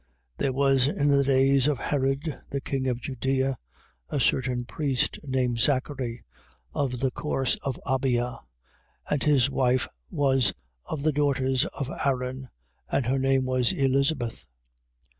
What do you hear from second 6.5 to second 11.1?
of the course of Abia: and his wife was of